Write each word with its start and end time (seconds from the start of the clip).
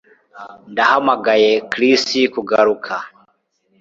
Ndahamagaye 0.71 1.51
Chris 1.71 2.03
kugaruka 2.33 2.93